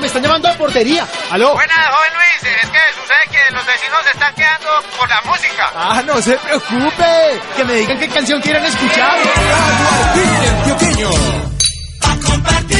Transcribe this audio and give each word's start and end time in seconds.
Me 0.00 0.06
están 0.06 0.22
llamando 0.22 0.48
a 0.48 0.54
portería! 0.54 1.06
¡Aló! 1.30 1.52
Buenas, 1.54 1.76
joven 1.76 2.12
Luis. 2.14 2.54
Es 2.62 2.70
que 2.70 2.78
sucede 3.00 3.24
que 3.30 3.54
los 3.54 3.66
vecinos 3.66 3.98
se 4.04 4.10
están 4.10 4.34
quedando 4.34 4.68
por 4.98 5.08
la 5.08 5.20
música. 5.22 5.70
¡Ah, 5.74 6.02
no 6.04 6.20
se 6.22 6.36
preocupe! 6.38 7.40
Que 7.56 7.64
me 7.64 7.74
digan 7.74 7.98
qué 7.98 8.08
canción 8.08 8.40
quieren 8.40 8.64
escuchar. 8.64 9.18
compartir 12.24 12.79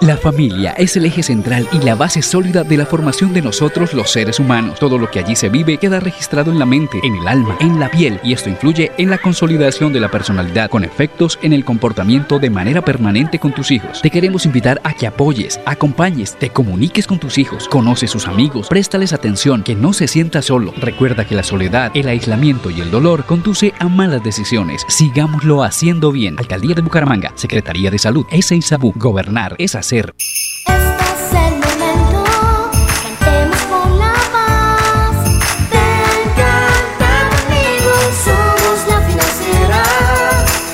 La 0.00 0.16
familia 0.16 0.72
es 0.72 0.96
el 0.96 1.06
eje 1.06 1.22
central 1.22 1.66
y 1.72 1.78
la 1.78 1.94
base 1.94 2.20
sólida 2.22 2.64
de 2.64 2.76
la 2.76 2.86
formación 2.86 3.32
de 3.32 3.42
nosotros 3.42 3.94
los 3.94 4.10
seres 4.10 4.38
humanos. 4.38 4.78
Todo 4.78 4.98
lo 4.98 5.10
que 5.10 5.18
allí 5.18 5.36
se 5.36 5.48
vive 5.48 5.78
queda 5.78 6.00
registrado 6.00 6.50
en 6.50 6.58
la 6.58 6.66
mente, 6.66 7.00
en 7.02 7.16
el 7.16 7.28
alma, 7.28 7.56
en 7.60 7.80
la 7.80 7.90
piel 7.90 8.20
y 8.22 8.32
esto 8.32 8.50
influye 8.50 8.92
en 8.98 9.10
la 9.10 9.18
consolidación 9.18 9.92
de 9.92 10.00
la 10.00 10.10
personalidad 10.10 10.68
con 10.68 10.84
efectos 10.84 11.38
en 11.42 11.52
el 11.52 11.64
comportamiento 11.64 12.38
de 12.38 12.50
manera 12.50 12.82
permanente 12.82 13.38
con 13.38 13.52
tus 13.52 13.70
hijos. 13.70 14.02
Te 14.02 14.10
queremos 14.10 14.46
invitar 14.46 14.80
a 14.84 14.92
que 14.94 15.06
apoyes, 15.06 15.60
acompañes, 15.64 16.36
te 16.38 16.50
comuniques 16.50 17.06
con 17.06 17.18
tus 17.18 17.38
hijos, 17.38 17.68
conoce 17.68 18.06
sus 18.06 18.26
amigos, 18.26 18.68
préstales 18.68 19.12
atención, 19.12 19.62
que 19.62 19.74
no 19.74 19.92
se 19.92 20.08
sienta 20.08 20.42
solo. 20.42 20.74
Recuerda 20.76 21.26
que 21.26 21.34
la 21.34 21.42
soledad, 21.42 21.90
el 21.94 22.08
aislamiento 22.08 22.70
y 22.70 22.80
el 22.80 22.90
dolor 22.90 23.24
conduce 23.24 23.72
a 23.78 23.88
malas 23.88 24.22
decisiones. 24.22 24.84
Sigámoslo 24.88 25.62
haciendo 25.62 26.12
bien. 26.12 26.36
Alcaldía 26.38 26.74
de 26.74 26.82
Bucaramanga, 26.82 27.32
Secretaría 27.36 27.90
de 27.90 27.98
Salud, 27.98 28.26
S. 28.30 28.54
Gobernar 28.96 29.54
es 29.58 29.74
hacer. 29.84 30.14
Este 30.18 31.04
es 31.12 31.28
el 31.44 31.54
momento, 31.60 32.24
cantemos 33.02 33.62
por 33.68 33.90
la 33.90 34.14
paz. 34.32 35.16
Ven, 35.70 36.24
canta 36.40 37.12
conmigo, 37.32 37.92
somos 38.24 38.78
la 38.88 38.98
financiera, 39.08 39.82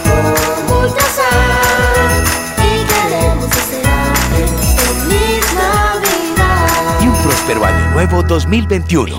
con 0.06 0.76
Ultrasan. 0.76 2.22
Y 2.58 2.86
queremos 2.86 3.50
hacer 3.50 4.46
feliz 4.78 5.46
Navidad. 5.54 7.02
Y 7.02 7.04
un 7.08 7.16
próspero 7.24 7.64
año 7.64 7.90
nuevo 7.90 8.22
2021. 8.22 9.18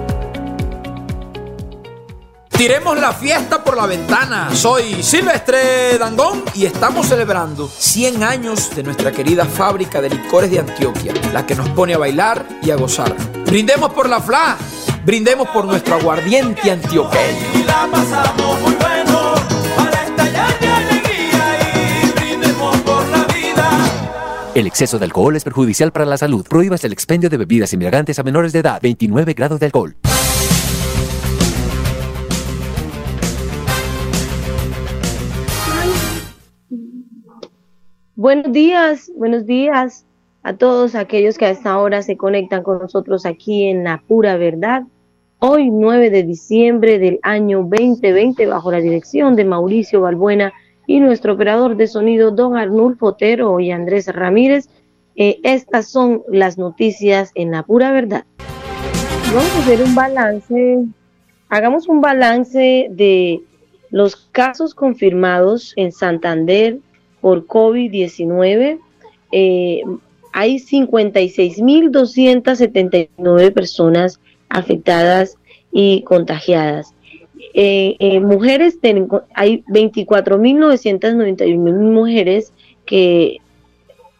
Tiremos 2.61 2.99
la 2.99 3.11
fiesta 3.11 3.63
por 3.63 3.75
la 3.75 3.87
ventana. 3.87 4.53
Soy 4.53 5.01
Silvestre 5.01 5.97
Dangón 5.97 6.43
y 6.53 6.67
estamos 6.67 7.07
celebrando 7.07 7.67
100 7.67 8.23
años 8.23 8.75
de 8.75 8.83
nuestra 8.83 9.11
querida 9.11 9.45
fábrica 9.45 9.99
de 9.99 10.11
licores 10.11 10.51
de 10.51 10.59
Antioquia, 10.59 11.11
la 11.33 11.43
que 11.43 11.55
nos 11.55 11.67
pone 11.69 11.95
a 11.95 11.97
bailar 11.97 12.45
y 12.61 12.69
a 12.69 12.75
gozar. 12.75 13.15
Brindemos 13.47 13.91
por 13.93 14.07
la 14.07 14.21
FLA, 14.21 14.57
brindemos 15.03 15.47
por 15.49 15.65
nuestro 15.65 15.95
aguardiente 15.95 16.69
antioqueño. 16.69 17.47
Y 17.55 17.63
la 17.63 17.89
pasamos 17.91 18.61
muy 18.61 18.75
bueno 18.75 19.33
para 19.75 20.03
estallar 20.03 20.59
de 20.59 20.67
alegría 20.67 22.03
y 22.03 22.11
brindemos 22.11 22.77
por 22.81 23.07
la 23.07 23.23
vida. 23.23 23.71
El 24.53 24.67
exceso 24.67 24.99
de 24.99 25.05
alcohol 25.05 25.35
es 25.35 25.43
perjudicial 25.43 25.91
para 25.91 26.05
la 26.05 26.19
salud. 26.19 26.45
Prohíbas 26.47 26.83
el 26.83 26.93
expendio 26.93 27.27
de 27.31 27.37
bebidas 27.37 27.73
embriagantes 27.73 28.19
a 28.19 28.23
menores 28.23 28.53
de 28.53 28.59
edad. 28.59 28.79
29 28.83 29.33
grados 29.33 29.59
de 29.59 29.65
alcohol. 29.65 29.95
Buenos 38.17 38.51
días, 38.51 39.09
buenos 39.15 39.45
días 39.45 40.05
a 40.43 40.57
todos 40.57 40.95
aquellos 40.95 41.37
que 41.37 41.45
a 41.45 41.51
esta 41.51 41.79
hora 41.79 42.01
se 42.01 42.17
conectan 42.17 42.61
con 42.61 42.79
nosotros 42.79 43.25
aquí 43.25 43.67
en 43.67 43.85
La 43.85 44.03
Pura 44.05 44.35
Verdad. 44.35 44.83
Hoy, 45.39 45.71
9 45.71 46.09
de 46.09 46.23
diciembre 46.23 46.99
del 46.99 47.21
año 47.23 47.59
2020, 47.59 48.47
bajo 48.47 48.69
la 48.69 48.81
dirección 48.81 49.37
de 49.37 49.45
Mauricio 49.45 50.01
Balbuena 50.01 50.51
y 50.87 50.99
nuestro 50.99 51.35
operador 51.35 51.77
de 51.77 51.87
sonido, 51.87 52.31
don 52.31 52.57
Arnulfo 52.57 53.07
Otero 53.07 53.61
y 53.61 53.71
Andrés 53.71 54.07
Ramírez. 54.07 54.67
Eh, 55.15 55.39
estas 55.43 55.87
son 55.87 56.23
las 56.27 56.57
noticias 56.57 57.31
en 57.35 57.51
La 57.51 57.63
Pura 57.63 57.93
Verdad. 57.93 58.25
Vamos 59.33 59.55
a 59.55 59.59
hacer 59.59 59.81
un 59.81 59.95
balance, 59.95 60.85
hagamos 61.47 61.87
un 61.87 62.01
balance 62.01 62.87
de 62.91 63.41
los 63.89 64.17
casos 64.33 64.75
confirmados 64.75 65.71
en 65.77 65.93
Santander 65.93 66.77
por 67.21 67.47
COVID-19. 67.47 68.79
Eh, 69.31 69.81
hay 70.33 70.59
56.279 70.59 73.53
personas 73.53 74.19
afectadas 74.49 75.37
y 75.71 76.01
contagiadas. 76.03 76.93
Eh, 77.53 77.95
eh, 77.99 78.19
mujeres, 78.19 78.79
ten- 78.79 79.07
hay 79.33 79.63
24.991 79.67 81.91
mujeres 81.91 82.53
que 82.85 83.37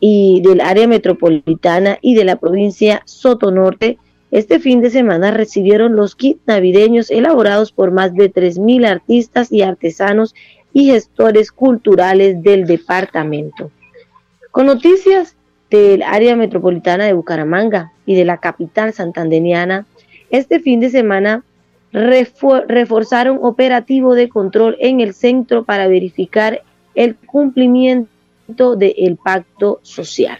y 0.00 0.42
del 0.42 0.60
área 0.60 0.86
metropolitana 0.86 1.98
y 2.00 2.14
de 2.14 2.24
la 2.24 2.36
provincia 2.36 3.02
Sotonorte 3.04 3.98
este 4.30 4.58
fin 4.58 4.80
de 4.80 4.90
semana 4.90 5.30
recibieron 5.30 5.94
los 5.94 6.16
kits 6.16 6.40
navideños 6.46 7.10
elaborados 7.10 7.70
por 7.70 7.92
más 7.92 8.12
de 8.14 8.32
3.000 8.32 8.86
artistas 8.86 9.52
y 9.52 9.62
artesanos 9.62 10.34
y 10.72 10.90
gestores 10.90 11.52
culturales 11.52 12.42
del 12.42 12.66
departamento. 12.66 13.70
Con 14.50 14.66
noticias 14.66 15.36
del 15.70 16.02
área 16.02 16.34
metropolitana 16.34 17.04
de 17.04 17.12
Bucaramanga 17.12 17.92
y 18.04 18.16
de 18.16 18.24
la 18.24 18.38
capital 18.38 18.92
santandeniana, 18.92 19.86
este 20.30 20.58
fin 20.58 20.80
de 20.80 20.90
semana 20.90 21.44
reforzaron 21.96 23.38
operativo 23.40 24.14
de 24.14 24.28
control 24.28 24.76
en 24.80 25.00
el 25.00 25.14
centro 25.14 25.64
para 25.64 25.88
verificar 25.88 26.62
el 26.94 27.16
cumplimiento 27.16 28.76
del 28.76 29.16
pacto 29.16 29.80
social. 29.82 30.38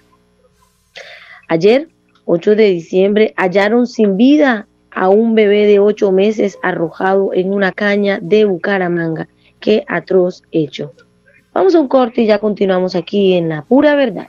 Ayer, 1.48 1.88
8 2.26 2.56
de 2.56 2.64
diciembre, 2.64 3.32
hallaron 3.36 3.86
sin 3.86 4.18
vida 4.18 4.66
a 4.90 5.08
un 5.08 5.34
bebé 5.34 5.66
de 5.66 5.78
8 5.78 6.12
meses 6.12 6.58
arrojado 6.62 7.32
en 7.32 7.52
una 7.52 7.72
caña 7.72 8.18
de 8.20 8.44
Bucaramanga. 8.44 9.28
Qué 9.58 9.84
atroz 9.88 10.42
hecho. 10.52 10.92
Vamos 11.54 11.74
a 11.74 11.80
un 11.80 11.88
corte 11.88 12.22
y 12.22 12.26
ya 12.26 12.38
continuamos 12.38 12.94
aquí 12.94 13.32
en 13.32 13.48
la 13.48 13.62
pura 13.62 13.94
verdad. 13.94 14.28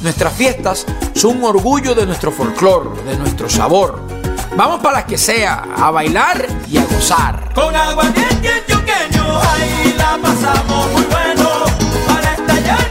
nuestras 0.00 0.32
fiestas 0.32 0.86
son 1.14 1.38
un 1.38 1.44
orgullo 1.44 1.94
de 1.94 2.06
nuestro 2.06 2.30
folclor, 2.30 3.04
de 3.04 3.16
nuestro 3.16 3.48
sabor. 3.48 4.00
Vamos 4.56 4.80
para 4.80 4.98
las 4.98 5.04
que 5.04 5.18
sea, 5.18 5.64
a 5.76 5.90
bailar 5.90 6.46
y 6.70 6.78
a 6.78 6.84
gozar. 6.84 7.52
Con 7.54 7.74
aguardiente 7.74 8.48
antioqueño, 8.48 9.40
ahí 9.40 9.94
la 9.96 10.18
pasamos 10.20 10.92
muy 10.92 11.02
bueno. 11.02 11.48
Para 12.06 12.32
estallar 12.34 12.90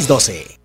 2612. 0.07 0.60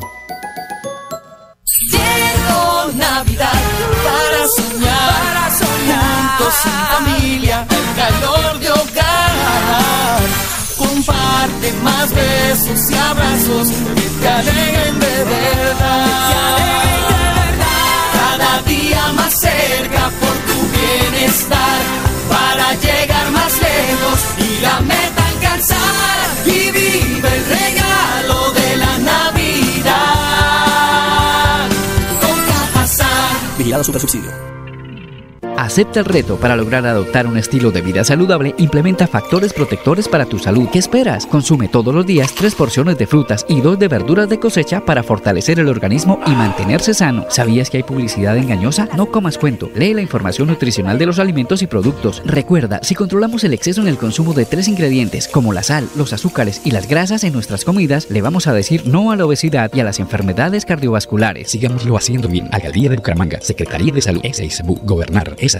comparte 10.80 11.72
más 11.82 12.12
besos 12.14 12.90
y 12.90 12.94
abrazos 12.94 13.68
que 13.68 14.08
te 14.24 14.32
de 15.04 15.24
verdad. 15.24 16.56
Cada 18.18 18.62
día 18.62 19.12
más 19.14 19.32
cerca 19.38 20.10
por 20.20 20.34
tu 20.48 20.58
bienestar, 20.78 21.80
para 22.28 22.74
llegar 22.74 23.30
más 23.30 23.52
lejos 23.60 24.20
y 24.38 24.60
la 24.62 24.80
meta 24.80 25.26
alcanzar. 25.34 26.26
Y 26.46 26.70
vive 26.70 27.28
el 27.36 27.44
regalo 27.58 28.52
de 28.52 28.76
la 28.76 28.98
Navidad. 29.12 30.00
Toca 32.20 32.58
pasar. 32.72 33.32
Vigilado 33.58 33.84
Super 33.84 34.00
Subsidio. 34.00 34.49
Acepta 35.70 36.00
el 36.00 36.06
reto 36.06 36.36
para 36.36 36.56
lograr 36.56 36.84
adoptar 36.84 37.28
un 37.28 37.36
estilo 37.36 37.70
de 37.70 37.80
vida 37.80 38.02
saludable. 38.02 38.56
Implementa 38.58 39.06
factores 39.06 39.52
protectores 39.52 40.08
para 40.08 40.26
tu 40.26 40.36
salud. 40.36 40.68
¿Qué 40.72 40.80
esperas? 40.80 41.26
Consume 41.26 41.68
todos 41.68 41.94
los 41.94 42.04
días 42.04 42.34
tres 42.34 42.56
porciones 42.56 42.98
de 42.98 43.06
frutas 43.06 43.46
y 43.48 43.60
dos 43.60 43.78
de 43.78 43.86
verduras 43.86 44.28
de 44.28 44.40
cosecha 44.40 44.84
para 44.84 45.04
fortalecer 45.04 45.60
el 45.60 45.68
organismo 45.68 46.18
y 46.26 46.30
mantenerse 46.30 46.92
sano. 46.92 47.24
¿Sabías 47.28 47.70
que 47.70 47.76
hay 47.76 47.82
publicidad 47.84 48.36
engañosa? 48.36 48.88
No 48.96 49.12
comas 49.12 49.38
cuento. 49.38 49.70
Lee 49.76 49.94
la 49.94 50.02
información 50.02 50.48
nutricional 50.48 50.98
de 50.98 51.06
los 51.06 51.20
alimentos 51.20 51.62
y 51.62 51.68
productos. 51.68 52.20
Recuerda, 52.24 52.80
si 52.82 52.96
controlamos 52.96 53.44
el 53.44 53.54
exceso 53.54 53.80
en 53.80 53.86
el 53.86 53.96
consumo 53.96 54.32
de 54.32 54.46
tres 54.46 54.66
ingredientes, 54.66 55.28
como 55.28 55.52
la 55.52 55.62
sal, 55.62 55.88
los 55.94 56.12
azúcares 56.12 56.62
y 56.64 56.72
las 56.72 56.88
grasas 56.88 57.22
en 57.22 57.32
nuestras 57.32 57.64
comidas, 57.64 58.10
le 58.10 58.22
vamos 58.22 58.48
a 58.48 58.52
decir 58.52 58.88
no 58.88 59.12
a 59.12 59.16
la 59.16 59.24
obesidad 59.24 59.70
y 59.72 59.78
a 59.78 59.84
las 59.84 60.00
enfermedades 60.00 60.64
cardiovasculares. 60.64 61.48
Sigámoslo 61.48 61.96
haciendo 61.96 62.26
bien. 62.26 62.48
Alcaldía 62.50 62.90
de 62.90 62.96
Bucaramanga, 62.96 63.40
Secretaría 63.40 63.92
de 63.92 64.02
Salud, 64.02 64.22
SISBU, 64.24 64.80
Gobernar 64.82 65.36
es 65.38 65.59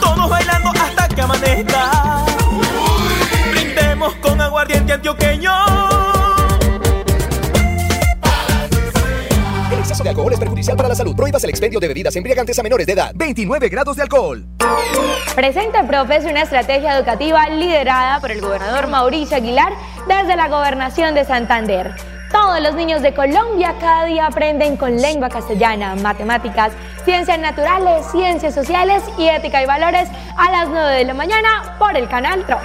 Todos 0.00 0.30
bailando 0.30 0.70
hasta 0.70 1.08
que 1.08 1.20
amanezca. 1.20 2.24
Brindemos 3.50 4.14
con 4.16 4.40
aguardiente 4.40 4.92
antioqueño. 4.94 5.52
El 9.72 9.78
exceso 9.78 10.02
de 10.02 10.10
alcohol 10.10 10.32
es 10.32 10.38
perjudicial 10.38 10.76
para 10.76 10.88
la 10.88 10.94
salud. 10.94 11.14
Prohíbas 11.14 11.42
el 11.44 11.50
expendio 11.50 11.80
de 11.80 11.88
bebidas 11.88 12.14
embriagantes 12.16 12.58
a 12.58 12.62
menores 12.62 12.86
de 12.86 12.94
edad. 12.94 13.12
29 13.14 13.68
grados 13.68 13.96
de 13.96 14.02
alcohol. 14.02 14.46
Presenta 15.34 15.86
Profes 15.86 16.24
una 16.24 16.42
estrategia 16.42 16.96
educativa 16.96 17.48
liderada 17.48 18.20
por 18.20 18.32
el 18.32 18.40
gobernador 18.40 18.88
Mauricio 18.88 19.36
Aguilar 19.36 19.72
desde 20.08 20.36
la 20.36 20.48
gobernación 20.48 21.14
de 21.14 21.24
Santander. 21.24 22.17
Todos 22.30 22.60
los 22.60 22.74
niños 22.74 23.00
de 23.00 23.14
Colombia 23.14 23.74
cada 23.80 24.04
día 24.04 24.26
aprenden 24.26 24.76
con 24.76 24.96
lengua 24.96 25.30
castellana, 25.30 25.94
matemáticas, 25.96 26.72
ciencias 27.04 27.38
naturales, 27.38 28.04
ciencias 28.10 28.54
sociales 28.54 29.02
y 29.16 29.28
ética 29.28 29.62
y 29.62 29.66
valores 29.66 30.08
a 30.36 30.50
las 30.50 30.68
9 30.68 30.94
de 30.96 31.04
la 31.04 31.14
mañana 31.14 31.76
por 31.78 31.96
el 31.96 32.06
canal 32.08 32.44
TRO. 32.44 32.58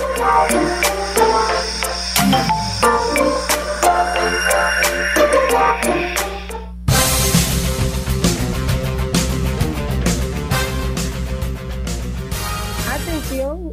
Atención, 12.92 13.72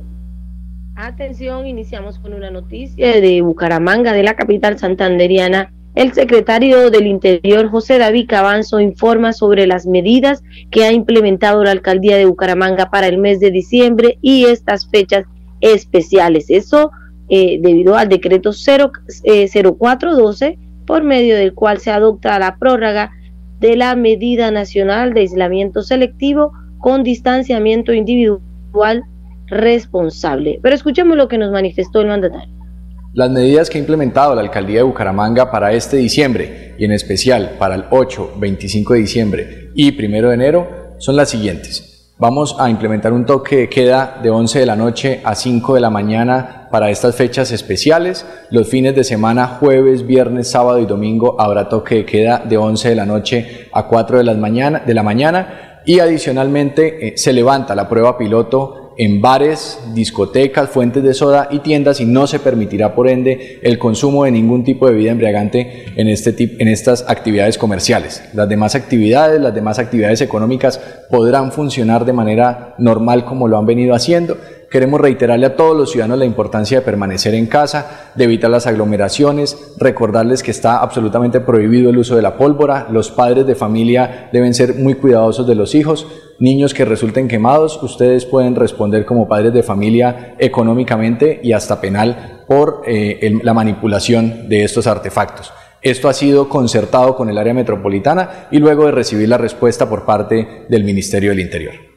atención, 0.95 1.67
iniciamos 1.67 2.21
con 2.21 2.33
una 2.33 2.51
noticia 2.51 3.21
de 3.21 3.43
Bucaramanga, 3.43 4.13
de 4.13 4.23
la 4.23 4.35
capital 4.35 4.79
santanderiana. 4.79 5.73
El 5.95 6.13
secretario 6.13 6.91
del 6.91 7.07
Interior, 7.07 7.69
José 7.69 7.99
David 7.99 8.27
Cabanzo, 8.29 8.79
informa 8.79 9.33
sobre 9.33 9.67
las 9.67 9.87
medidas 9.87 10.43
que 10.71 10.85
ha 10.85 10.93
implementado 10.93 11.65
la 11.65 11.73
alcaldía 11.73 12.17
de 12.17 12.27
Bucaramanga 12.27 12.91
para 12.91 13.09
el 13.09 13.19
mes 13.19 13.41
de 13.41 13.51
diciembre 13.51 14.19
y 14.23 14.45
estas 14.45 14.89
fechas 14.89 15.25
especiales. 15.61 16.47
Eso 16.49 16.93
eh, 17.29 17.59
debido 17.61 17.97
al 17.97 18.09
decreto 18.09 18.53
0, 18.53 18.93
eh, 19.25 19.49
0412, 19.49 20.59
por 20.87 21.03
medio 21.03 21.37
del 21.37 21.55
cual 21.55 21.79
se 21.79 21.91
adopta 21.91 22.39
la 22.39 22.57
prórroga 22.57 23.11
de 23.59 23.77
la 23.77 23.95
medida 23.97 24.51
nacional 24.51 25.13
de 25.13 25.21
aislamiento 25.21 25.83
selectivo 25.83 26.53
con 26.79 27.03
distanciamiento 27.03 27.93
individual 27.93 29.05
responsable. 29.49 30.61
Pero 30.63 30.75
escuchemos 30.75 31.17
lo 31.17 31.29
que 31.29 31.39
nos 31.39 31.51
manifestó 31.51 32.01
el 32.01 32.09
mandatario. 32.09 32.60
Las 33.13 33.29
medidas 33.29 33.69
que 33.69 33.77
ha 33.77 33.81
implementado 33.81 34.37
la 34.37 34.41
alcaldía 34.41 34.79
de 34.79 34.83
Bucaramanga 34.85 35.51
para 35.51 35.73
este 35.73 35.97
diciembre 35.97 36.77
y 36.79 36.85
en 36.85 36.93
especial 36.93 37.57
para 37.59 37.75
el 37.75 37.87
8, 37.91 38.35
25 38.37 38.95
de 38.95 39.01
diciembre 39.01 39.71
y 39.75 39.91
1 39.91 40.29
de 40.29 40.35
enero 40.35 40.69
son 40.99 41.17
las 41.17 41.29
siguientes. 41.29 42.15
Vamos 42.19 42.55
a 42.61 42.71
implementar 42.71 43.13
un 43.13 43.27
toque 43.27 43.57
de 43.57 43.69
queda 43.69 44.21
de 44.23 44.31
11 44.31 44.61
de 44.61 44.67
la 44.67 44.77
noche 44.77 45.21
a 45.25 45.35
5 45.35 45.75
de 45.75 45.81
la 45.81 45.91
mañana 45.91 46.69
para 46.71 46.89
estas 46.91 47.17
fechas 47.17 47.51
especiales. 47.51 48.25
Los 48.51 48.69
fines 48.69 48.95
de 48.95 49.03
semana, 49.03 49.57
jueves, 49.59 50.07
viernes, 50.07 50.49
sábado 50.49 50.79
y 50.79 50.87
domingo, 50.87 51.35
habrá 51.41 51.69
toque 51.69 51.97
de 51.97 52.05
queda 52.05 52.39
de 52.39 52.59
11 52.59 52.91
de 52.91 52.95
la 52.95 53.07
noche 53.07 53.69
a 53.73 53.89
4 53.89 54.19
de, 54.19 54.25
las 54.25 54.39
mañana, 54.39 54.85
de 54.87 54.95
la 54.95 55.03
mañana. 55.03 55.81
Y 55.85 55.99
adicionalmente 55.99 57.09
eh, 57.09 57.19
se 57.19 57.33
levanta 57.33 57.75
la 57.75 57.89
prueba 57.89 58.17
piloto 58.17 58.90
en 59.01 59.23
bares, 59.23 59.79
discotecas, 59.95 60.69
fuentes 60.69 61.03
de 61.03 61.15
soda 61.15 61.49
y 61.51 61.61
tiendas 61.61 62.03
y 62.03 62.05
no 62.05 62.27
se 62.27 62.39
permitirá 62.39 62.95
por 62.95 63.09
ende 63.09 63.59
el 63.63 63.79
consumo 63.79 64.25
de 64.25 64.31
ningún 64.31 64.63
tipo 64.63 64.87
de 64.87 64.93
bebida 64.93 65.13
embriagante 65.13 65.87
en, 65.97 66.07
este 66.07 66.37
en 66.59 66.69
estas 66.69 67.07
actividades 67.09 67.57
comerciales. 67.57 68.23
Las 68.35 68.47
demás 68.47 68.75
actividades, 68.75 69.41
las 69.41 69.55
demás 69.55 69.79
actividades 69.79 70.21
económicas 70.21 70.79
podrán 71.09 71.51
funcionar 71.51 72.05
de 72.05 72.13
manera 72.13 72.75
normal 72.77 73.25
como 73.25 73.49
lo 73.49 73.57
han 73.57 73.65
venido 73.65 73.95
haciendo. 73.95 74.37
Queremos 74.71 75.01
reiterarle 75.01 75.47
a 75.47 75.57
todos 75.57 75.77
los 75.77 75.91
ciudadanos 75.91 76.21
la 76.21 76.25
importancia 76.25 76.79
de 76.79 76.85
permanecer 76.85 77.35
en 77.35 77.49
casa, 77.49 78.13
de 78.15 78.23
evitar 78.23 78.53
las 78.53 78.69
aglomeraciones, 78.69 79.75
recordarles 79.79 80.45
que 80.45 80.53
está 80.53 80.79
absolutamente 80.79 81.41
prohibido 81.41 81.91
el 81.91 81.99
uso 81.99 82.15
de 82.15 82.23
la 82.23 82.37
pólvora, 82.37 82.87
los 82.89 83.11
padres 83.11 83.49
de 83.49 83.57
familia 83.57 84.31
deben 84.33 84.55
ser 84.55 84.77
muy 84.77 84.95
cuidadosos 84.95 85.49
de 85.49 85.57
los 85.57 85.75
hijos, 85.75 86.07
niños 86.39 86.73
que 86.73 86.85
resulten 86.85 87.27
quemados, 87.27 87.83
ustedes 87.83 88.25
pueden 88.27 88.55
responder 88.55 89.05
como 89.05 89.27
padres 89.27 89.53
de 89.53 89.65
familia 89.65 90.37
económicamente 90.39 91.41
y 91.43 91.51
hasta 91.51 91.81
penal 91.81 92.45
por 92.47 92.83
eh, 92.87 93.41
la 93.43 93.55
manipulación 93.55 94.49
de 94.49 94.63
estos 94.63 94.87
artefactos. 94.87 95.53
Esto 95.83 96.09
ha 96.09 96.13
sido 96.13 96.49
concertado 96.49 97.17
con 97.17 97.29
el 97.29 97.39
área 97.39 97.55
metropolitana 97.55 98.47
y 98.53 98.59
luego 98.59 98.87
de 98.87 98.93
recibir 98.93 99.29
la 99.29 99.39
respuesta 99.39 99.89
por 99.89 100.05
parte 100.05 100.67
del 100.69 100.85
Ministerio 100.85 101.31
del 101.31 101.41
Interior. 101.41 101.90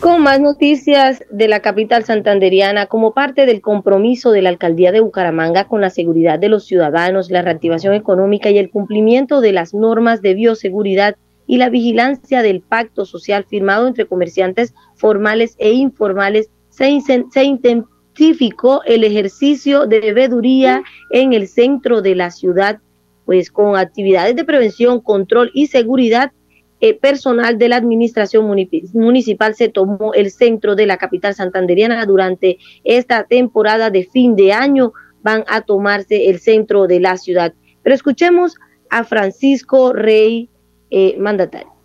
Con 0.00 0.22
más 0.22 0.40
noticias 0.40 1.22
de 1.30 1.46
la 1.46 1.60
capital 1.60 2.04
santanderiana, 2.04 2.86
como 2.86 3.12
parte 3.12 3.44
del 3.44 3.60
compromiso 3.60 4.30
de 4.30 4.40
la 4.40 4.48
alcaldía 4.48 4.92
de 4.92 5.00
Bucaramanga 5.00 5.68
con 5.68 5.82
la 5.82 5.90
seguridad 5.90 6.38
de 6.38 6.48
los 6.48 6.64
ciudadanos, 6.64 7.30
la 7.30 7.42
reactivación 7.42 7.92
económica 7.92 8.48
y 8.48 8.56
el 8.56 8.70
cumplimiento 8.70 9.42
de 9.42 9.52
las 9.52 9.74
normas 9.74 10.22
de 10.22 10.32
bioseguridad 10.32 11.16
y 11.46 11.58
la 11.58 11.68
vigilancia 11.68 12.40
del 12.40 12.62
pacto 12.62 13.04
social 13.04 13.44
firmado 13.44 13.86
entre 13.86 14.06
comerciantes 14.06 14.72
formales 14.94 15.54
e 15.58 15.72
informales, 15.72 16.48
se, 16.70 16.98
se 17.02 17.44
intensificó 17.44 18.82
el 18.84 19.04
ejercicio 19.04 19.84
de 19.84 20.00
bebeduría 20.00 20.82
en 21.10 21.34
el 21.34 21.46
centro 21.46 22.00
de 22.00 22.14
la 22.14 22.30
ciudad, 22.30 22.78
pues 23.26 23.50
con 23.50 23.76
actividades 23.76 24.34
de 24.34 24.44
prevención, 24.44 25.00
control 25.00 25.50
y 25.52 25.66
seguridad 25.66 26.32
eh, 26.80 26.94
personal 26.94 27.58
de 27.58 27.68
la 27.68 27.76
administración 27.76 28.46
municipal 28.46 29.54
se 29.54 29.68
tomó 29.68 30.14
el 30.14 30.30
centro 30.30 30.74
de 30.74 30.86
la 30.86 30.96
capital 30.96 31.34
santanderiana 31.34 32.04
durante 32.06 32.58
esta 32.84 33.24
temporada 33.24 33.90
de 33.90 34.04
fin 34.04 34.36
de 34.36 34.52
año. 34.52 34.92
Van 35.22 35.44
a 35.48 35.60
tomarse 35.60 36.30
el 36.30 36.40
centro 36.40 36.86
de 36.86 37.00
la 37.00 37.16
ciudad. 37.18 37.52
Pero 37.82 37.94
escuchemos 37.94 38.56
a 38.88 39.04
Francisco 39.04 39.92
Rey, 39.92 40.48
eh, 40.90 41.16
mandatario. 41.18 41.79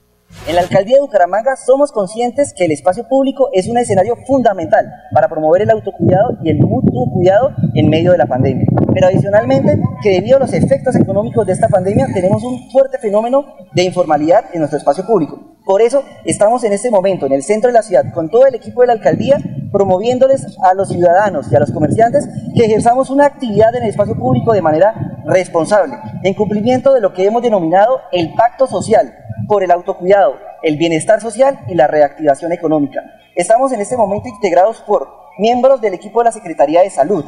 En 0.48 0.54
la 0.54 0.62
alcaldía 0.62 0.98
de 0.98 1.02
Bucaramanga 1.02 1.56
somos 1.56 1.92
conscientes 1.92 2.54
que 2.54 2.66
el 2.66 2.72
espacio 2.72 3.08
público 3.08 3.50
es 3.52 3.68
un 3.68 3.80
escenario 3.80 4.16
fundamental 4.28 4.86
para 5.12 5.28
promover 5.28 5.64
el 5.64 5.72
autocuidado 5.72 6.38
y 6.44 6.52
el 6.52 6.60
mutuo 6.60 7.10
cuidado 7.12 7.52
en 7.74 7.90
medio 7.90 8.12
de 8.12 8.20
la 8.20 8.28
pandemia. 8.28 8.68
Pero 8.94 9.08
adicionalmente, 9.08 9.82
que 10.04 10.12
debido 10.12 10.38
a 10.38 10.40
los 10.40 10.54
efectos 10.54 10.96
económicos 10.96 11.48
de 11.48 11.54
esta 11.54 11.68
pandemia, 11.68 12.10
tenemos 12.14 12.44
un 12.44 12.70
fuerte 12.70 13.00
fenómeno 13.00 13.56
de 13.74 13.84
informalidad 13.84 14.46
en 14.54 14.60
nuestro 14.60 14.78
espacio 14.78 15.04
público. 15.08 15.58
Por 15.66 15.82
eso 15.82 16.04
estamos 16.26 16.64
en 16.64 16.74
este 16.74 16.92
momento 16.92 17.26
en 17.26 17.34
el 17.34 17.42
centro 17.42 17.70
de 17.70 17.74
la 17.74 17.82
ciudad 17.82 18.14
con 18.14 18.30
todo 18.30 18.46
el 18.46 18.54
equipo 18.54 18.82
de 18.82 18.88
la 18.88 18.94
alcaldía 18.94 19.40
promoviéndoles 19.72 20.46
a 20.64 20.76
los 20.76 20.90
ciudadanos 20.90 21.52
y 21.52 21.56
a 21.56 21.60
los 21.60 21.72
comerciantes 21.72 22.30
que 22.56 22.66
ejerzamos 22.66 23.10
una 23.10 23.26
actividad 23.26 23.76
en 23.76 23.82
el 23.82 23.90
espacio 23.90 24.16
público 24.16 24.54
de 24.54 24.62
manera 24.62 24.94
responsable, 25.26 25.96
en 26.24 26.36
cumplimiento 26.36 26.94
de 26.94 27.02
lo 27.02 27.14
que 27.14 27.26
hemos 27.26 27.42
denominado 27.42 28.02
el 28.12 28.32
pacto 28.36 28.68
social 28.68 29.25
por 29.48 29.64
el 29.64 29.72
autocuidado, 29.72 30.38
el 30.62 30.78
bienestar 30.78 31.22
social 31.22 31.60
y 31.68 31.76
la 31.76 31.88
reactivación 31.88 32.52
económica. 32.52 33.02
Estamos 33.36 33.72
en 33.72 33.82
este 33.82 33.98
momento 33.98 34.28
integrados 34.28 34.82
por 34.82 35.08
miembros 35.38 35.82
del 35.82 35.94
equipo 35.94 36.20
de 36.20 36.26
la 36.26 36.32
Secretaría 36.32 36.82
de 36.82 36.90
Salud, 36.90 37.26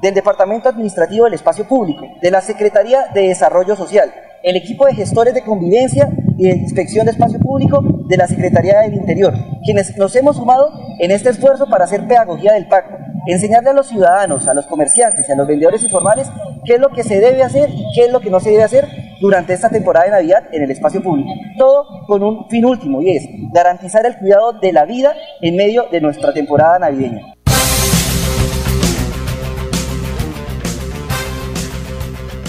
del 0.00 0.14
Departamento 0.14 0.68
Administrativo 0.68 1.24
del 1.24 1.34
Espacio 1.34 1.66
Público, 1.66 2.06
de 2.20 2.30
la 2.30 2.40
Secretaría 2.40 3.06
de 3.12 3.28
Desarrollo 3.28 3.76
Social, 3.76 4.12
el 4.42 4.56
equipo 4.56 4.86
de 4.86 4.94
gestores 4.94 5.34
de 5.34 5.42
convivencia 5.42 6.08
y 6.38 6.44
de 6.44 6.56
inspección 6.56 7.04
de 7.04 7.12
espacio 7.12 7.38
público 7.38 7.82
de 7.82 8.16
la 8.16 8.26
Secretaría 8.26 8.80
del 8.80 8.94
Interior, 8.94 9.34
quienes 9.62 9.96
nos 9.98 10.16
hemos 10.16 10.36
sumado 10.36 10.72
en 10.98 11.10
este 11.10 11.30
esfuerzo 11.30 11.66
para 11.68 11.84
hacer 11.84 12.06
pedagogía 12.06 12.54
del 12.54 12.66
pacto, 12.66 12.96
enseñarle 13.26 13.70
a 13.70 13.74
los 13.74 13.88
ciudadanos, 13.88 14.48
a 14.48 14.54
los 14.54 14.66
comerciantes 14.66 15.28
y 15.28 15.32
a 15.32 15.36
los 15.36 15.46
vendedores 15.46 15.82
informales 15.82 16.28
qué 16.64 16.74
es 16.74 16.80
lo 16.80 16.90
que 16.90 17.02
se 17.02 17.20
debe 17.20 17.42
hacer 17.42 17.70
y 17.70 17.84
qué 17.94 18.06
es 18.06 18.12
lo 18.12 18.20
que 18.20 18.30
no 18.30 18.40
se 18.40 18.50
debe 18.50 18.62
hacer 18.62 18.86
durante 19.20 19.52
esta 19.52 19.68
temporada 19.68 20.06
de 20.06 20.12
Navidad 20.12 20.44
en 20.52 20.62
el 20.62 20.70
espacio 20.70 21.02
público. 21.02 21.30
Todo 21.58 21.86
con 22.06 22.22
un 22.22 22.48
fin 22.48 22.64
último 22.64 23.02
y 23.02 23.16
es 23.16 23.24
garantizar 23.52 24.04
el 24.06 24.16
cuidado 24.16 24.52
de 24.54 24.72
la 24.72 24.84
vida 24.84 25.14
en 25.40 25.56
medio 25.56 25.86
de 25.90 26.00
nuestra 26.00 26.32
temporada 26.32 26.78
navideña. 26.78 27.34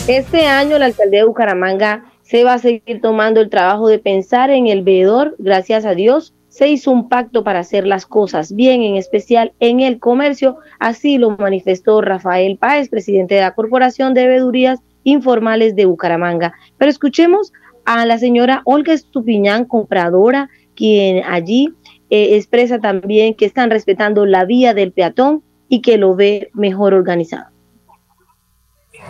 Este 0.07 0.45
año 0.47 0.77
la 0.79 0.87
alcaldía 0.87 1.19
de 1.21 1.25
Bucaramanga 1.25 2.05
se 2.23 2.43
va 2.43 2.53
a 2.53 2.59
seguir 2.59 3.01
tomando 3.01 3.39
el 3.39 3.49
trabajo 3.49 3.87
de 3.87 3.99
pensar 3.99 4.49
en 4.49 4.67
el 4.67 4.83
veedor. 4.83 5.35
Gracias 5.37 5.85
a 5.85 5.93
Dios 5.93 6.33
se 6.51 6.67
hizo 6.67 6.91
un 6.91 7.07
pacto 7.07 7.45
para 7.45 7.59
hacer 7.59 7.87
las 7.87 8.05
cosas 8.05 8.53
bien, 8.53 8.83
en 8.83 8.97
especial 8.97 9.53
en 9.61 9.79
el 9.79 9.99
comercio. 9.99 10.57
Así 10.79 11.17
lo 11.17 11.31
manifestó 11.37 12.01
Rafael 12.01 12.57
Páez, 12.57 12.89
presidente 12.89 13.35
de 13.35 13.41
la 13.41 13.55
Corporación 13.55 14.13
de 14.13 14.27
Veedurías 14.27 14.79
Informales 15.03 15.77
de 15.77 15.85
Bucaramanga. 15.85 16.53
Pero 16.77 16.91
escuchemos 16.91 17.53
a 17.85 18.05
la 18.05 18.17
señora 18.17 18.63
Olga 18.65 18.91
Estupiñán, 18.91 19.63
compradora, 19.63 20.49
quien 20.75 21.23
allí 21.23 21.73
eh, 22.09 22.35
expresa 22.35 22.79
también 22.79 23.33
que 23.33 23.45
están 23.45 23.69
respetando 23.69 24.25
la 24.25 24.43
vía 24.43 24.73
del 24.73 24.91
peatón 24.91 25.43
y 25.69 25.81
que 25.81 25.97
lo 25.97 26.15
ve 26.15 26.49
mejor 26.53 26.93
organizado. 26.93 27.45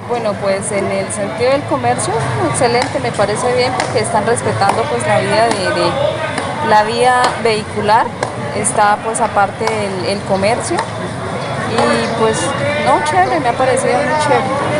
Bueno, 0.07 0.33
pues 0.43 0.71
en 0.71 0.85
el 0.85 1.07
sentido 1.07 1.51
del 1.51 1.63
comercio, 1.63 2.13
excelente, 2.51 2.99
me 3.01 3.11
parece 3.11 3.47
bien 3.57 3.71
porque 3.79 3.99
están 3.99 4.27
respetando 4.27 4.83
pues 4.91 5.05
la 5.07 5.19
de, 5.19 5.25
de 5.25 6.40
la 6.69 6.83
vía 6.83 7.21
vehicular, 7.43 8.05
está 8.55 8.97
pues 9.03 9.21
aparte 9.21 9.65
el, 9.65 10.05
el 10.05 10.19
comercio 10.21 10.77
y 11.71 12.19
pues 12.19 12.37
no, 12.85 13.03
chévere, 13.05 13.39
me 13.39 13.49
ha 13.49 13.53
parecido 13.53 13.93
muy 13.93 14.19
chévere. 14.23 14.71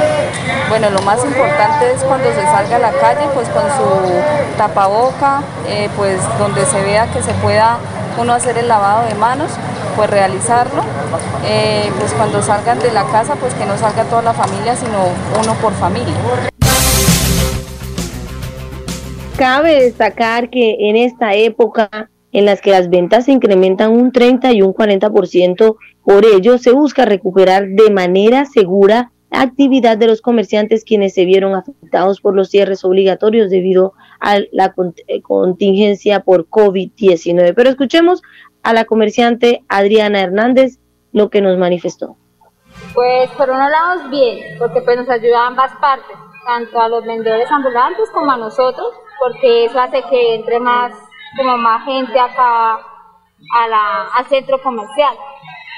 Bueno, 0.69 0.89
lo 0.89 1.01
más 1.01 1.23
importante 1.23 1.91
es 1.91 2.01
cuando 2.03 2.31
se 2.31 2.43
salga 2.43 2.77
a 2.77 2.79
la 2.79 2.91
calle, 2.91 3.27
pues 3.33 3.47
con 3.49 3.63
su 3.63 4.57
tapaboca, 4.57 5.41
eh, 5.67 5.89
pues 5.97 6.17
donde 6.39 6.65
se 6.65 6.81
vea 6.81 7.07
que 7.07 7.21
se 7.21 7.33
pueda 7.35 7.77
uno 8.17 8.33
hacer 8.33 8.57
el 8.57 8.67
lavado 8.67 9.05
de 9.05 9.15
manos, 9.15 9.51
pues 9.95 10.09
realizarlo. 10.09 10.81
Eh, 11.43 11.91
pues 11.99 12.13
cuando 12.13 12.41
salgan 12.41 12.79
de 12.79 12.91
la 12.91 13.03
casa, 13.03 13.35
pues 13.35 13.53
que 13.53 13.65
no 13.65 13.77
salga 13.77 14.03
toda 14.05 14.21
la 14.21 14.33
familia, 14.33 14.75
sino 14.75 14.99
uno 15.41 15.53
por 15.55 15.73
familia. 15.73 16.15
Cabe 19.41 19.81
destacar 19.81 20.51
que 20.51 20.75
en 20.81 20.95
esta 20.95 21.33
época 21.33 22.11
en 22.31 22.45
las 22.45 22.61
que 22.61 22.69
las 22.69 22.91
ventas 22.91 23.25
se 23.25 23.31
incrementan 23.31 23.91
un 23.91 24.11
30 24.11 24.51
y 24.51 24.61
un 24.61 24.71
40%, 24.71 25.77
por 26.03 26.25
ello 26.25 26.59
se 26.59 26.71
busca 26.73 27.05
recuperar 27.05 27.65
de 27.65 27.89
manera 27.89 28.45
segura 28.45 29.11
la 29.31 29.41
actividad 29.41 29.97
de 29.97 30.05
los 30.05 30.21
comerciantes 30.21 30.85
quienes 30.85 31.15
se 31.15 31.25
vieron 31.25 31.55
afectados 31.55 32.21
por 32.21 32.35
los 32.35 32.51
cierres 32.51 32.85
obligatorios 32.85 33.49
debido 33.49 33.93
a 34.19 34.37
la 34.51 34.75
eh, 35.07 35.23
contingencia 35.23 36.19
por 36.19 36.47
COVID-19. 36.47 37.53
Pero 37.55 37.71
escuchemos 37.71 38.21
a 38.61 38.73
la 38.73 38.85
comerciante 38.85 39.63
Adriana 39.69 40.21
Hernández 40.21 40.77
lo 41.13 41.31
que 41.31 41.41
nos 41.41 41.57
manifestó. 41.57 42.15
Pues 42.93 43.27
por 43.31 43.49
unos 43.49 43.71
lados 43.71 44.11
bien, 44.11 44.59
porque 44.59 44.83
pues 44.83 44.97
nos 44.97 45.09
ayuda 45.09 45.45
a 45.45 45.47
ambas 45.47 45.71
partes, 45.81 46.15
tanto 46.45 46.79
a 46.79 46.89
los 46.89 47.03
vendedores 47.03 47.49
ambulantes 47.49 48.07
como 48.11 48.31
a 48.31 48.37
nosotros, 48.37 48.93
porque 49.21 49.65
eso 49.65 49.79
hace 49.79 50.01
que 50.03 50.35
entre 50.35 50.59
más, 50.59 50.91
como 51.37 51.55
más 51.57 51.85
gente 51.85 52.19
acá 52.19 52.73
a 52.73 53.67
la, 53.67 54.07
al 54.15 54.25
centro 54.25 54.61
comercial. 54.61 55.15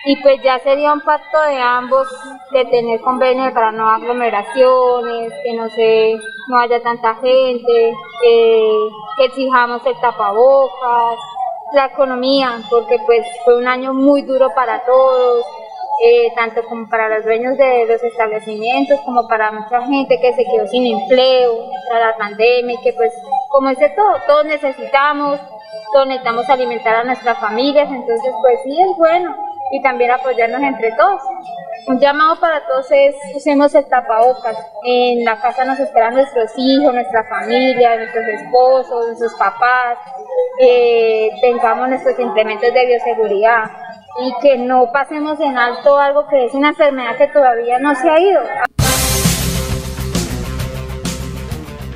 Y 0.05 0.21
pues 0.21 0.41
ya 0.43 0.59
sería 0.59 0.91
un 0.91 1.01
pacto 1.01 1.41
de 1.41 1.57
ambos 1.61 2.07
de 2.51 2.65
tener 2.65 2.99
convenios 3.01 3.53
para 3.53 3.71
no 3.71 3.89
aglomeraciones, 3.89 5.33
que 5.43 5.53
no 5.53 5.69
se, 5.69 6.19
no 6.49 6.59
haya 6.59 6.81
tanta 6.81 7.15
gente, 7.15 7.93
que, 8.21 8.89
que 9.17 9.25
exijamos 9.25 9.85
el 9.85 9.99
tapabocas, 10.01 11.19
la 11.73 11.85
economía, 11.85 12.61
porque 12.69 12.97
pues 13.05 13.25
fue 13.45 13.57
un 13.57 13.67
año 13.67 13.93
muy 13.93 14.23
duro 14.23 14.49
para 14.53 14.83
todos, 14.85 15.45
eh, 16.01 16.31
tanto 16.35 16.63
como 16.65 16.89
para 16.89 17.07
los 17.09 17.23
dueños 17.23 17.57
de 17.57 17.85
los 17.85 18.03
establecimientos, 18.03 18.99
como 19.01 19.27
para 19.27 19.51
mucha 19.51 19.81
gente 19.83 20.19
que 20.19 20.33
se 20.33 20.43
quedó 20.43 20.67
sin 20.67 20.99
empleo 20.99 21.69
tras 21.87 22.01
la 22.01 22.17
pandemia, 22.17 22.75
y 22.75 22.83
que 22.83 22.93
pues 22.93 23.13
como 23.49 23.69
dice 23.69 23.89
todo, 23.95 24.15
todos 24.25 24.45
necesitamos, 24.45 25.39
todos 25.93 26.07
necesitamos 26.07 26.49
alimentar 26.49 26.95
a 26.95 27.03
nuestras 27.03 27.37
familias, 27.37 27.89
entonces 27.89 28.33
pues 28.41 28.59
sí 28.63 28.71
es 28.81 28.97
bueno 28.97 29.35
y 29.71 29.81
también 29.81 30.11
apoyarnos 30.11 30.61
entre 30.61 30.91
todos. 30.93 31.21
Un 31.87 31.99
llamado 31.99 32.39
para 32.39 32.65
todos 32.65 32.89
es 32.91 33.15
usemos 33.35 33.75
el 33.75 33.85
tapabocas. 33.85 34.57
En 34.85 35.25
la 35.25 35.39
casa 35.39 35.65
nos 35.65 35.79
esperan 35.79 36.13
nuestros 36.13 36.51
hijos, 36.57 36.93
nuestra 36.93 37.23
familia, 37.25 37.97
nuestros 37.97 38.25
esposos, 38.27 39.07
nuestros 39.07 39.33
papás. 39.35 39.97
Eh, 40.59 41.29
tengamos 41.41 41.89
nuestros 41.89 42.17
implementos 42.19 42.73
de 42.73 42.85
bioseguridad 42.85 43.82
y 44.19 44.33
que 44.41 44.57
no 44.57 44.91
pasemos 44.91 45.39
en 45.39 45.57
alto 45.57 45.97
algo 45.97 46.27
que 46.27 46.45
es 46.45 46.53
una 46.53 46.69
enfermedad 46.69 47.17
que 47.17 47.27
todavía 47.27 47.79
no 47.79 47.95
se 47.95 48.09
ha 48.09 48.19
ido. 48.19 48.41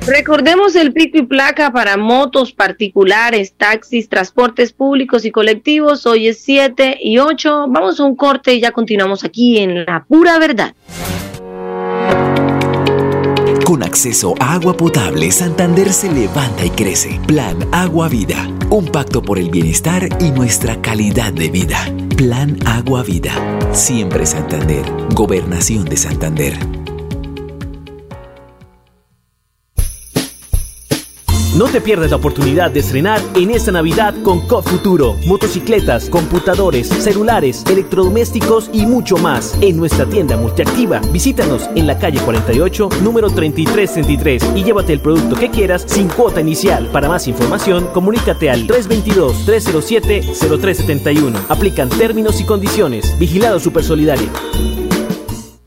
Recordemos 0.06 0.74
el 0.74 0.94
pico 0.94 1.18
y 1.18 1.22
placa 1.26 1.70
para 1.70 1.98
motos 1.98 2.52
particulares, 2.52 3.52
taxis, 3.54 4.08
transportes 4.08 4.72
públicos 4.72 5.26
y 5.26 5.30
colectivos. 5.30 6.06
Hoy 6.06 6.28
es 6.28 6.40
7 6.42 6.96
y 6.98 7.18
8. 7.18 7.66
Vamos 7.68 8.00
a 8.00 8.04
un 8.04 8.16
corte 8.16 8.54
y 8.54 8.60
ya 8.60 8.72
continuamos 8.72 9.22
aquí 9.22 9.58
en 9.58 9.84
La 9.84 10.06
Pura 10.08 10.38
Verdad. 10.38 10.74
Con 13.66 13.82
acceso 13.82 14.34
a 14.40 14.54
agua 14.54 14.74
potable, 14.74 15.30
Santander 15.30 15.92
se 15.92 16.10
levanta 16.10 16.64
y 16.64 16.70
crece. 16.70 17.20
Plan 17.26 17.58
Agua 17.70 18.08
Vida. 18.08 18.48
Un 18.70 18.86
pacto 18.86 19.20
por 19.20 19.38
el 19.38 19.50
bienestar 19.50 20.08
y 20.20 20.30
nuestra 20.30 20.80
calidad 20.80 21.34
de 21.34 21.50
vida. 21.50 21.84
Plan 22.18 22.58
Agua 22.66 23.04
Vida. 23.04 23.32
Siempre 23.72 24.26
Santander. 24.26 24.84
Gobernación 25.14 25.84
de 25.84 25.96
Santander. 25.96 26.77
No 31.58 31.66
te 31.66 31.80
pierdas 31.80 32.10
la 32.10 32.16
oportunidad 32.18 32.70
de 32.70 32.78
estrenar 32.78 33.20
en 33.34 33.50
esta 33.50 33.72
Navidad 33.72 34.14
con 34.22 34.46
COP 34.46 34.64
Futuro. 34.64 35.16
Motocicletas, 35.26 36.08
computadores, 36.08 36.86
celulares, 36.86 37.64
electrodomésticos 37.68 38.70
y 38.72 38.86
mucho 38.86 39.16
más 39.16 39.58
en 39.60 39.76
nuestra 39.76 40.06
tienda 40.06 40.36
multiactiva. 40.36 41.00
Visítanos 41.12 41.68
en 41.74 41.88
la 41.88 41.98
calle 41.98 42.20
48, 42.20 42.90
número 43.02 43.28
3333 43.28 44.52
y 44.54 44.62
llévate 44.62 44.92
el 44.92 45.00
producto 45.00 45.34
que 45.34 45.50
quieras 45.50 45.82
sin 45.88 46.06
cuota 46.06 46.40
inicial. 46.40 46.86
Para 46.92 47.08
más 47.08 47.26
información, 47.26 47.88
comunícate 47.92 48.50
al 48.50 48.68
322-307-0371. 48.68 51.40
Aplican 51.48 51.88
términos 51.88 52.40
y 52.40 52.44
condiciones. 52.44 53.18
Vigilado 53.18 53.58
Super 53.58 53.82
Solidario. 53.82 54.28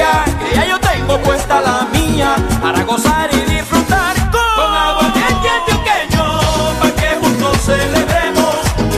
alegría, 0.00 0.24
que 0.38 0.54
ya 0.54 0.66
yo 0.66 0.80
tengo 0.80 1.18
puesta 1.22 1.60
la 1.60 1.86
mía 1.92 2.36
para 2.60 2.82
gozar 2.84 3.30
y 3.32 3.50
disfrutar 3.50 4.16
con, 4.30 4.74
agua 4.74 5.06
antioqueño, 5.06 6.40
para 6.80 6.94
que 6.94 7.06
juntos 7.20 7.58
celebremos, 7.62 8.56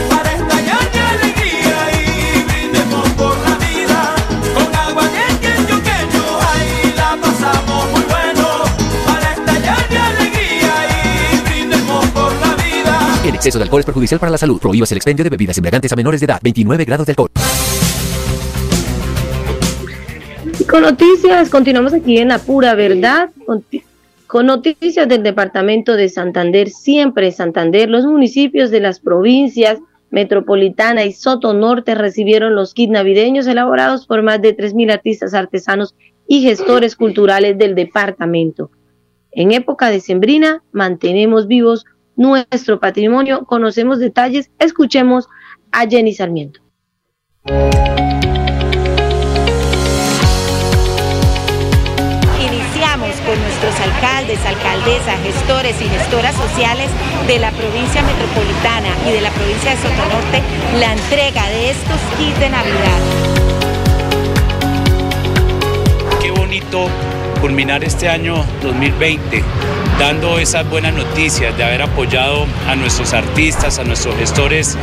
para 0.09 0.33
estallar 0.33 0.91
de 0.91 0.99
alegría 0.99 1.77
y 1.93 2.43
brindemos 2.43 3.09
por 3.11 3.37
la 3.37 3.55
vida. 3.57 4.15
Con 4.55 4.75
agua 4.75 5.03
antioqueño, 5.03 6.23
ahí 6.49 6.93
la 6.95 7.17
pasamos 7.21 7.91
muy 7.91 8.01
bueno, 8.01 8.47
para 9.05 9.33
estallar 9.33 9.89
de 9.89 9.97
alegría 9.97 10.73
y 10.89 11.39
brindemos 11.41 12.05
por 12.07 12.31
la 12.33 12.55
vida. 12.55 13.19
El 13.23 13.35
exceso 13.35 13.57
de 13.59 13.63
alcohol 13.63 13.81
es 13.81 13.85
perjudicial 13.85 14.19
para 14.19 14.31
la 14.31 14.37
salud. 14.37 14.59
Prohíbas 14.59 14.91
el 14.91 14.97
expendio 14.97 15.23
de 15.23 15.29
bebidas 15.29 15.57
embriagantes 15.57 15.91
a 15.91 15.95
menores 15.95 16.19
de 16.21 16.25
edad. 16.25 16.39
29 16.41 16.85
grados 16.85 17.05
de 17.05 17.11
alcohol. 17.11 17.31
Con 20.67 20.81
noticias, 20.81 21.49
continuamos 21.49 21.93
aquí 21.93 22.17
en 22.17 22.29
la 22.29 22.39
pura 22.39 22.75
verdad, 22.75 23.29
con, 23.45 23.63
con 24.27 24.45
noticias 24.45 25.07
del 25.07 25.23
departamento 25.23 25.95
de 25.95 26.09
Santander, 26.09 26.69
siempre 26.69 27.31
Santander, 27.31 27.89
los 27.89 28.05
municipios 28.05 28.69
de 28.71 28.79
las 28.79 28.99
provincias 28.99 29.79
Metropolitana 30.09 31.05
y 31.05 31.11
Soto 31.11 31.53
Norte 31.53 31.93
recibieron 31.95 32.55
los 32.55 32.73
kits 32.73 32.91
navideños 32.91 33.47
elaborados 33.47 34.07
por 34.07 34.23
más 34.23 34.41
de 34.41 34.55
3.000 34.55 34.93
artistas 34.93 35.33
artesanos 35.33 35.95
y 36.27 36.41
gestores 36.41 36.95
culturales 36.95 37.57
del 37.57 37.75
departamento. 37.75 38.71
En 39.31 39.51
época 39.51 39.89
decembrina 39.89 40.63
mantenemos 40.71 41.47
vivos 41.47 41.85
nuestro 42.15 42.79
patrimonio, 42.79 43.45
conocemos 43.45 43.99
detalles, 43.99 44.49
escuchemos 44.59 45.27
a 45.71 45.87
Jenny 45.87 46.13
Sarmiento. 46.13 46.61
Alcaldes, 53.87 54.39
alcaldesas, 54.45 55.19
gestores 55.23 55.75
y 55.81 55.89
gestoras 55.89 56.35
sociales 56.35 56.89
de 57.27 57.39
la 57.39 57.51
provincia 57.51 58.01
metropolitana 58.01 58.89
y 59.07 59.11
de 59.11 59.21
la 59.21 59.31
provincia 59.31 59.71
de 59.71 59.77
Sotonorte 59.77 60.41
la 60.79 60.93
entrega 60.93 61.47
de 61.47 61.71
estos 61.71 61.99
kits 62.17 62.39
de 62.39 62.49
Navidad. 62.49 63.01
Qué 66.21 66.31
bonito 66.31 66.87
culminar 67.39 67.83
este 67.83 68.09
año 68.09 68.43
2020 68.61 69.43
dando 69.99 70.37
esas 70.37 70.69
buenas 70.69 70.93
noticias 70.93 71.55
de 71.57 71.63
haber 71.63 71.81
apoyado 71.81 72.45
a 72.67 72.75
nuestros 72.75 73.13
artistas, 73.13 73.79
a 73.79 73.83
nuestros 73.83 74.15
gestores 74.15 74.77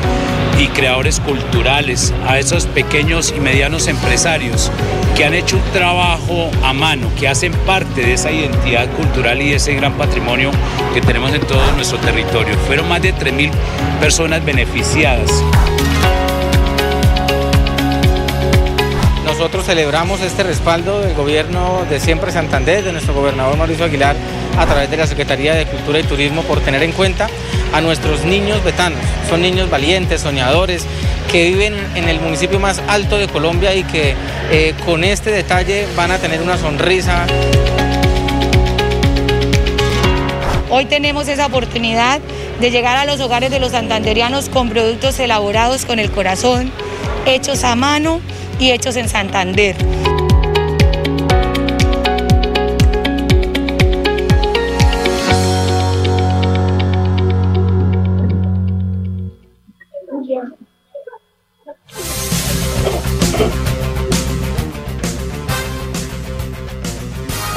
y 0.59 0.67
creadores 0.69 1.21
culturales, 1.21 2.13
a 2.27 2.39
esos 2.39 2.67
pequeños 2.67 3.33
y 3.37 3.41
medianos 3.41 3.87
empresarios 3.87 4.71
que 5.17 5.25
han 5.25 5.35
hecho 5.35 5.57
un 5.57 5.63
trabajo 5.73 6.51
a 6.65 6.73
mano, 6.73 7.09
que 7.19 7.29
hacen 7.29 7.53
parte 7.67 8.03
de 8.03 8.15
esa 8.15 8.33
identidad 8.33 8.89
cultural 8.91 9.41
y 9.41 9.51
de 9.51 9.57
ese 9.57 9.75
gran 9.75 9.93
patrimonio 9.95 10.51
que 10.93 11.01
tenemos 11.01 11.33
en 11.33 11.43
todo 11.43 11.61
nuestro 11.73 11.99
territorio. 11.99 12.55
Fueron 12.67 12.89
más 12.89 13.03
de 13.03 13.15
3.000 13.15 13.51
personas 14.01 14.45
beneficiadas. 14.45 15.31
Nosotros 19.45 19.67
celebramos 19.67 20.23
este 20.23 20.43
respaldo 20.43 21.03
del 21.03 21.13
gobierno 21.13 21.85
de 21.91 22.01
Siempre 22.01 22.33
Santander, 22.33 22.83
de 22.83 22.93
nuestro 22.93 23.13
gobernador 23.13 23.59
Mauricio 23.59 23.85
Aguilar, 23.85 24.17
a 24.57 24.65
través 24.65 24.91
de 24.91 24.97
la 24.97 25.07
Secretaría 25.07 25.55
de 25.55 25.67
Cultura 25.67 25.99
y 25.99 26.03
Turismo 26.03 26.41
por 26.45 26.63
tener 26.63 26.83
en 26.83 26.93
cuenta 26.93 27.29
a 27.75 27.83
nuestros 27.83 28.25
niños 28.25 28.65
betanos. 28.65 28.99
Son 29.29 29.43
niños 29.43 29.69
valientes, 29.69 30.23
soñadores, 30.23 30.87
que 31.31 31.45
viven 31.45 31.75
en 31.95 32.09
el 32.09 32.21
municipio 32.21 32.59
más 32.59 32.81
alto 32.89 33.19
de 33.19 33.29
Colombia 33.29 33.75
y 33.75 33.85
que 33.85 34.15
eh, 34.51 34.73
con 34.87 35.05
este 35.05 35.31
detalle 35.31 35.87
van 35.95 36.11
a 36.11 36.17
tener 36.17 36.41
una 36.41 36.57
sonrisa. 36.57 37.27
Hoy 40.71 40.87
tenemos 40.87 41.29
esa 41.29 41.45
oportunidad 41.45 42.19
de 42.61 42.71
llegar 42.71 42.97
a 42.97 43.05
los 43.05 43.21
hogares 43.21 43.51
de 43.51 43.61
los 43.61 43.73
santanderianos 43.73 44.49
con 44.49 44.71
productos 44.71 45.19
elaborados 45.19 45.85
con 45.85 45.99
el 45.99 46.11
corazón, 46.11 46.73
hechos 47.27 47.63
a 47.63 47.77
mano 47.77 48.23
y 48.59 48.71
hechos 48.71 48.97
en 48.97 49.09
Santander. 49.09 49.77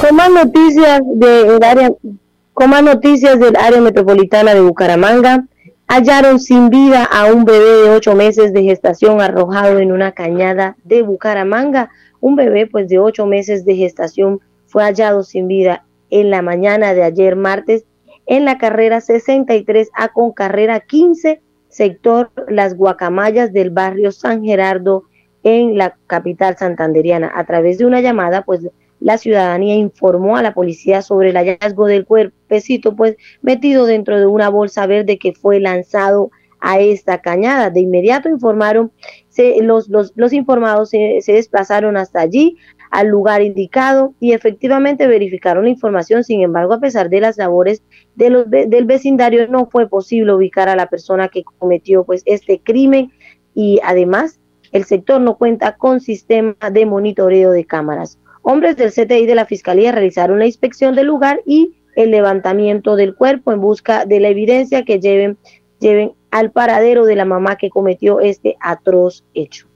Con 0.00 0.16
más 0.16 0.30
noticias 0.30 1.00
del 1.14 1.62
área, 1.62 1.90
con 2.54 2.70
noticias 2.84 3.38
del 3.38 3.56
área 3.56 3.80
metropolitana 3.80 4.54
de 4.54 4.60
Bucaramanga, 4.60 5.44
hallaron 5.88 6.38
sin 6.38 6.68
vida 6.68 7.04
a 7.04 7.32
un 7.32 7.44
bebé 7.44 7.82
de 7.82 7.90
ocho 7.90 8.14
meses 8.14 8.52
de 8.52 8.62
gestación 8.62 9.20
arrojado 9.20 9.78
en 9.78 9.90
una 9.90 10.12
cañada 10.12 10.76
de 10.84 11.02
Bucaramanga. 11.02 11.90
Un 12.20 12.36
bebé 12.36 12.66
pues 12.66 12.88
de 12.88 12.98
ocho 12.98 13.26
meses 13.26 13.64
de 13.64 13.74
gestación 13.74 14.40
fue 14.66 14.84
hallado 14.84 15.22
sin 15.22 15.48
vida 15.48 15.84
en 16.10 16.30
la 16.30 16.42
mañana 16.42 16.94
de 16.94 17.02
ayer 17.02 17.36
martes 17.36 17.84
en 18.26 18.44
la 18.44 18.58
carrera 18.58 18.98
63A 18.98 20.12
con 20.12 20.32
carrera 20.32 20.80
15, 20.80 21.40
sector 21.68 22.30
Las 22.48 22.76
Guacamayas 22.76 23.54
del 23.54 23.70
barrio 23.70 24.12
San 24.12 24.44
Gerardo 24.44 25.04
en 25.42 25.78
la 25.78 25.96
capital 26.06 26.58
santanderiana. 26.58 27.32
A 27.34 27.44
través 27.44 27.78
de 27.78 27.86
una 27.86 28.02
llamada, 28.02 28.42
pues 28.42 28.68
la 29.00 29.18
ciudadanía 29.18 29.76
informó 29.76 30.36
a 30.36 30.42
la 30.42 30.54
policía 30.54 31.02
sobre 31.02 31.30
el 31.30 31.36
hallazgo 31.36 31.86
del 31.86 32.04
cuerpecito, 32.04 32.96
pues 32.96 33.16
metido 33.42 33.86
dentro 33.86 34.18
de 34.18 34.26
una 34.26 34.48
bolsa 34.48 34.86
verde 34.86 35.18
que 35.18 35.32
fue 35.32 35.60
lanzado 35.60 36.30
a 36.60 36.80
esta 36.80 37.20
cañada. 37.20 37.70
De 37.70 37.80
inmediato 37.80 38.28
informaron, 38.28 38.92
se, 39.28 39.62
los, 39.62 39.88
los, 39.88 40.12
los, 40.16 40.32
informados 40.32 40.90
se, 40.90 41.22
desplazaron 41.26 41.96
hasta 41.96 42.20
allí, 42.20 42.56
al 42.90 43.08
lugar 43.08 43.42
indicado, 43.42 44.14
y 44.18 44.32
efectivamente 44.32 45.06
verificaron 45.06 45.64
la 45.64 45.70
información. 45.70 46.24
Sin 46.24 46.40
embargo, 46.40 46.72
a 46.74 46.80
pesar 46.80 47.10
de 47.10 47.20
las 47.20 47.36
labores 47.36 47.82
de 48.16 48.30
los, 48.30 48.50
del 48.50 48.84
vecindario, 48.86 49.46
no 49.48 49.66
fue 49.66 49.88
posible 49.88 50.34
ubicar 50.34 50.68
a 50.68 50.76
la 50.76 50.88
persona 50.88 51.28
que 51.28 51.44
cometió 51.44 52.04
pues 52.04 52.22
este 52.24 52.60
crimen 52.60 53.12
y 53.54 53.80
además 53.84 54.40
el 54.72 54.84
sector 54.84 55.20
no 55.20 55.36
cuenta 55.36 55.76
con 55.76 56.00
sistema 56.00 56.56
de 56.72 56.86
monitoreo 56.86 57.50
de 57.52 57.64
cámaras. 57.64 58.18
Hombres 58.50 58.78
del 58.78 58.92
CTI 58.92 59.26
de 59.26 59.34
la 59.34 59.44
Fiscalía 59.44 59.92
realizaron 59.92 60.38
la 60.38 60.46
inspección 60.46 60.94
del 60.94 61.08
lugar 61.08 61.42
y 61.44 61.76
el 61.96 62.10
levantamiento 62.10 62.96
del 62.96 63.14
cuerpo 63.14 63.52
en 63.52 63.60
busca 63.60 64.06
de 64.06 64.20
la 64.20 64.28
evidencia 64.28 64.86
que 64.86 65.00
lleven, 65.00 65.36
lleven 65.80 66.12
al 66.30 66.50
paradero 66.50 67.04
de 67.04 67.14
la 67.14 67.26
mamá 67.26 67.56
que 67.56 67.68
cometió 67.68 68.20
este 68.20 68.56
atroz 68.60 69.22
hecho. 69.34 69.68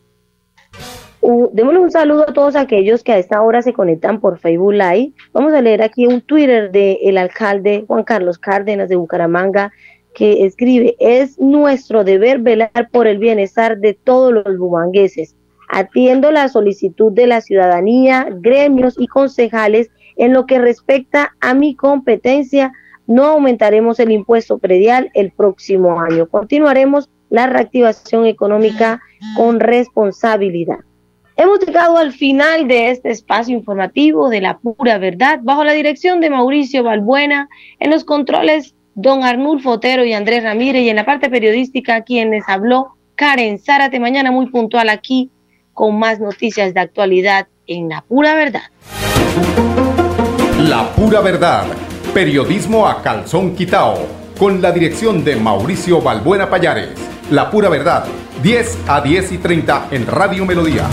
Uh, 1.21 1.51
démosle 1.53 1.81
un 1.81 1.91
saludo 1.91 2.23
a 2.23 2.33
todos 2.33 2.57
aquellos 2.57 3.05
que 3.05 3.13
a 3.13 3.19
esta 3.19 3.43
hora 3.43 3.61
se 3.61 3.75
conectan 3.75 4.21
por 4.21 4.39
Facebook 4.39 4.73
Live. 4.73 5.13
Vamos 5.35 5.53
a 5.53 5.61
leer 5.61 5.83
aquí 5.83 6.07
un 6.07 6.23
Twitter 6.23 6.73
del 6.73 7.19
alcalde 7.19 7.85
Juan 7.87 8.05
Carlos 8.05 8.39
Cárdenas 8.39 8.89
de 8.89 8.97
Bucaramanga 8.97 9.71
que 10.15 10.47
escribe, 10.47 10.97
es 10.99 11.39
nuestro 11.39 12.05
deber 12.05 12.39
velar 12.39 12.89
por 12.91 13.07
el 13.07 13.19
bienestar 13.19 13.77
de 13.77 13.93
todos 13.93 14.33
los 14.33 14.57
bumangueses 14.57 15.37
atiendo 15.73 16.31
la 16.31 16.49
solicitud 16.49 17.11
de 17.13 17.27
la 17.27 17.41
ciudadanía, 17.41 18.29
gremios 18.31 18.95
y 18.99 19.07
concejales 19.07 19.91
en 20.17 20.35
lo 20.35 20.45
que 20.45 20.59
respecta 20.59 21.35
a 21.41 21.55
mi 21.55 21.75
competencia. 21.75 22.73
No 23.07 23.25
aumentaremos 23.25 23.99
el 23.99 24.13
impuesto 24.13 24.59
predial 24.59 25.11
el 25.15 25.33
próximo 25.33 25.99
año. 25.99 26.29
Continuaremos 26.29 27.09
la 27.31 27.47
reactivación 27.47 28.27
económica 28.27 29.01
con 29.35 29.61
responsabilidad. 29.61 30.79
Hemos 31.37 31.61
llegado 31.61 31.97
al 31.97 32.13
final 32.13 32.69
de 32.69 32.91
este 32.91 33.11
espacio 33.11 33.57
informativo 33.57 34.29
de 34.29 34.43
la 34.43 34.59
pura 34.59 34.99
verdad, 34.99 35.41
bajo 35.43 35.65
la 35.65 35.73
dirección 35.73 36.21
de 36.21 36.29
Mauricio 36.29 36.85
Balbuena, 36.85 37.49
en 37.81 37.91
los 37.91 38.05
controles 38.05 38.75
don 38.95 39.25
Arnulfo 39.25 39.71
Otero 39.71 40.05
y 40.05 40.13
Andrés 40.13 40.45
Ramírez, 40.45 40.83
y 40.83 40.91
en 40.91 40.97
la 40.97 41.07
parte 41.07 41.31
periodística 41.31 42.03
quienes 42.03 42.45
habló 42.47 42.89
Karen 43.15 43.59
Zárate, 43.59 43.99
mañana 43.99 44.31
muy 44.31 44.51
puntual 44.51 44.91
aquí 44.91 45.31
con 45.75 45.99
más 45.99 46.21
noticias 46.21 46.75
de 46.75 46.81
actualidad 46.81 47.49
en 47.67 47.89
La 47.89 48.03
Pura 48.03 48.35
Verdad. 48.35 48.63
La 50.59 50.91
Pura 50.95 51.21
Verdad, 51.21 51.67
periodismo 52.15 52.87
a 52.87 53.03
calzón 53.03 53.55
quitao, 53.55 54.07
con 54.39 54.63
la 54.63 54.73
dirección 54.73 55.25
de 55.25 55.37
Mauricio 55.37 56.01
Balbuena 56.01 56.49
Payares. 56.49 56.91
La 57.31 57.51
Pura 57.51 57.69
Verdad, 57.69 58.05
10 58.43 58.79
a 58.89 59.01
10 59.01 59.33
y 59.33 59.39
30 59.39 59.89
en 59.91 60.07
Radio 60.07 60.45
Melodía. 60.45 60.89